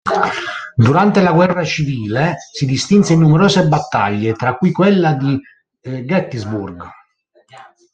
[0.75, 5.39] Durante la guerra civile si distinse in numerose battaglie, tra cui quella di
[5.79, 6.83] Gettysburg.